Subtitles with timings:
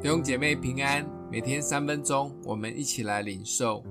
[0.00, 3.82] 弟兄姐妹平安，每天三分钟，我们一起来领受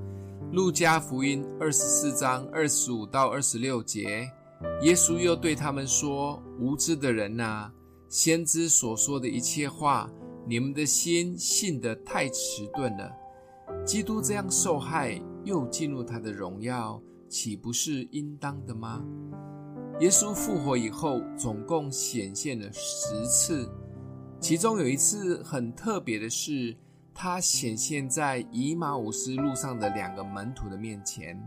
[0.53, 4.31] 路加福音二十四章二十五到二十六节。
[4.83, 7.69] 耶稣又对他们说：“无知的人哪，
[8.07, 10.09] 先知所说的一切话，
[10.47, 13.11] 你们的心信得太迟钝了。
[13.85, 19.03] 基督这样受害，又进入他的荣耀，岂不是应当的吗？”
[19.99, 23.69] 耶稣复活以后，总共显现了十次，
[24.39, 26.75] 其中有一次很特别的是，
[27.13, 31.37] 他显现在以马忤斯路上的两个门徒的面前。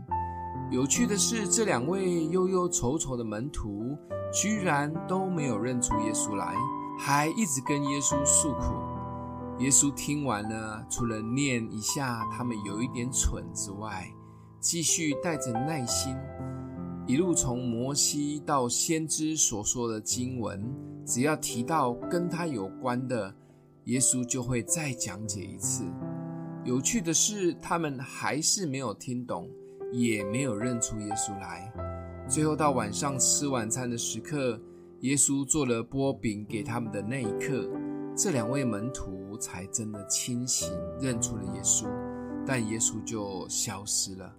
[0.69, 3.97] 有趣的是，这两位忧忧愁愁的门徒，
[4.33, 6.53] 居然都没有认出耶稣来，
[6.99, 8.73] 还一直跟耶稣诉苦。
[9.59, 14.05] 耶稣听完了，除了念一下他们有一点蠢之外，
[14.59, 16.15] 继续带着耐心。
[17.07, 20.63] 一路从摩西到先知所说的经文，
[21.05, 23.33] 只要提到跟他有关的，
[23.85, 25.83] 耶稣就会再讲解一次。
[26.63, 29.49] 有趣的是，他们还是没有听懂，
[29.91, 31.71] 也没有认出耶稣来。
[32.27, 34.61] 最后到晚上吃晚餐的时刻，
[34.99, 37.67] 耶稣做了波饼给他们的那一刻，
[38.15, 40.69] 这两位门徒才真的清醒，
[41.01, 41.87] 认出了耶稣。
[42.45, 44.33] 但耶稣就消失了。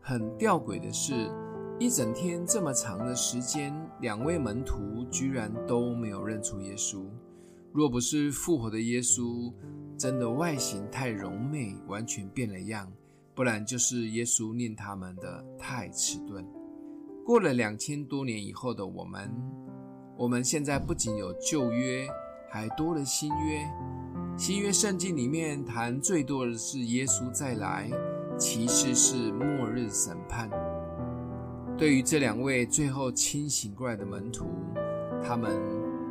[0.00, 1.30] 很吊诡的是，
[1.80, 7.04] 一整天这么长的时间，两位门徒居然都没有认出耶稣。
[7.72, 9.52] 若不是复活的耶稣
[9.96, 12.92] 真的外形太柔美，完全变了样，
[13.32, 16.44] 不然就是耶稣念他们的太迟钝。
[17.24, 19.32] 过了两千多年以后的我们，
[20.16, 22.08] 我们现在不仅有旧约，
[22.50, 23.64] 还多了新约。
[24.36, 27.88] 新约圣经里面谈最多的是耶稣再来，
[28.36, 30.50] 其次是末日审判。
[31.78, 34.46] 对于这两位最后清醒过来的门徒，
[35.22, 35.56] 他们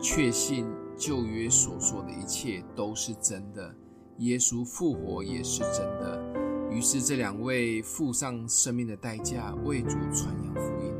[0.02, 0.66] 确信
[0.96, 3.76] 旧约所说的一切都是真的，
[4.20, 6.24] 耶稣复活也是真的。
[6.72, 10.94] 于是这两位付上生命的代价，为主传扬福音。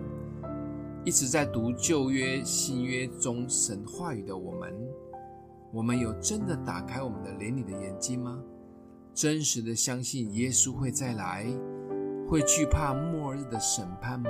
[1.06, 4.74] 一直在读旧约、新约中神话语的我们，
[5.72, 8.38] 我们有真的打开我们的灵里的眼睛吗？
[9.14, 11.48] 真实的相信耶稣会再来，
[12.30, 14.30] 会惧怕末日的审判吗？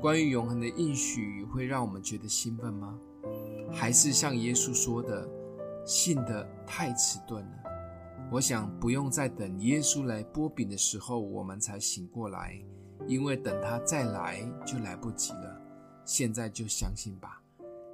[0.00, 2.98] 关于永恒的应许会让我们觉得兴奋吗？
[3.70, 5.28] 还是像耶稣说的，
[5.84, 7.62] 信得太迟钝了？
[8.32, 12.58] 我想不用再等耶稣来擘饼的时候，我们才醒过来，
[13.06, 15.60] 因为等他再来就来不及了。
[16.06, 17.42] 现在就相信吧。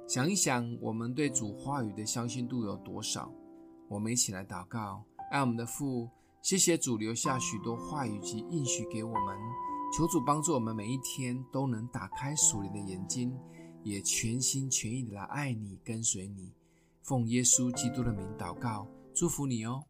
[0.07, 3.29] 想一想，我们对主话语的相信度有多少？
[3.89, 6.09] 我们一起来祷告，爱我们的父，
[6.41, 9.37] 谢谢主留下许多话语及应许给我们。
[9.95, 13.37] 求主帮助我们每一天都能打开属灵的眼睛，
[13.83, 16.53] 也全心全意的来爱你、跟随你。
[17.01, 19.85] 奉耶稣基督的名祷告，祝福你哦。